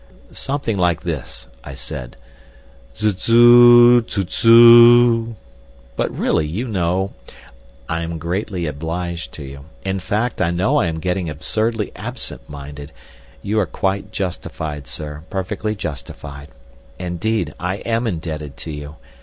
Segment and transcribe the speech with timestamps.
[0.31, 2.17] "Something like this," I said.
[2.95, 5.35] "Zuzzoo, zuzzoo.
[5.95, 7.13] But really, you know—"
[7.87, 9.65] "I am greatly obliged to you.
[9.85, 12.91] In fact, I know I am getting absurdly absent minded.
[13.43, 16.47] You are quite justified, sir—perfectly justified.
[16.97, 18.95] Indeed, I am indebted to you.